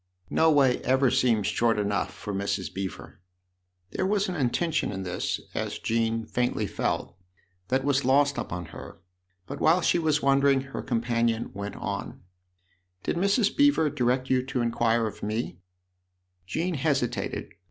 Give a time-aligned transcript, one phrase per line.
[0.41, 2.73] "No way ever seems short enough for Mrs.
[2.73, 3.19] Beever!"
[3.91, 7.15] There was an intention in this, as Jean faintly felt,
[7.67, 8.99] that was lost upon her;
[9.45, 12.17] but while she was wondering her companion went on: (f
[13.03, 13.55] Did Mrs.
[13.55, 15.61] Beever direct you to inquire of me?" THE OTHER HOUSE 13
[16.47, 17.51] Jean hesitated.